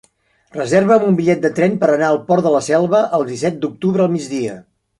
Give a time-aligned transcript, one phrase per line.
[0.53, 4.07] Reserva'm un bitllet de tren per anar al Port de la Selva el disset d'octubre
[4.09, 4.61] al migdia.